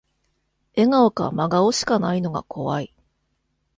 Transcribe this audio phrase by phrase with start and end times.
[0.75, 2.91] 笑顔か真顔しかないのが怖い